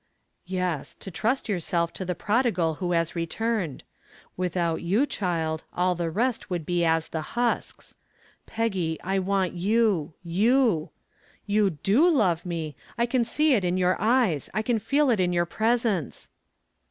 "Yes 0.47 0.95
to 0.95 1.11
trust 1.11 1.47
yourself 1.47 1.93
to 1.93 2.03
the 2.03 2.15
prodigal 2.15 2.73
who 2.81 2.93
has 2.93 3.15
returned. 3.15 3.83
Without 4.35 4.81
you, 4.81 5.05
child, 5.05 5.63
all 5.73 5.93
the 5.93 6.09
rest 6.09 6.49
would 6.49 6.65
be 6.65 6.83
as 6.83 7.09
the 7.09 7.21
husks. 7.37 7.93
Peggy, 8.47 8.97
I 9.03 9.19
want 9.19 9.53
you 9.53 10.15
you! 10.23 10.89
You 11.45 11.69
DO 11.69 12.09
love 12.09 12.47
me 12.47 12.75
I 12.97 13.05
can 13.05 13.23
see 13.23 13.53
it 13.53 13.63
in 13.63 13.77
your 13.77 13.95
eyes, 13.99 14.49
I 14.55 14.63
can 14.63 14.79
feel 14.79 15.11
it 15.11 15.19
in 15.19 15.33
your 15.33 15.45
presence." 15.45 16.31